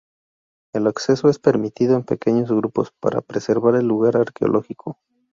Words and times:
El 0.73 0.87
acceso 0.87 1.29
es 1.29 1.37
permitido 1.37 1.95
en 1.95 2.03
pequeños 2.05 2.51
grupos, 2.51 2.91
para 2.99 3.21
preservar 3.21 3.75
el 3.75 3.85
lugar 3.87 4.17
arqueológico. 4.17 4.97